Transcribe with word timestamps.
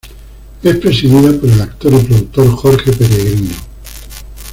Es 0.63 0.77
presidida 0.77 1.39
por 1.39 1.47
el 1.47 1.61
actor 1.61 1.93
y 1.93 1.97
productor 2.01 2.49
Jorge 2.55 2.91
Peregrino. 2.91 3.51